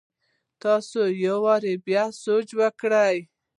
تاسي 0.61 1.01
يو 1.23 1.35
وار 1.45 1.63
بيا 1.85 2.03
سوچ 2.23 2.47
وکړئ! 2.59 3.15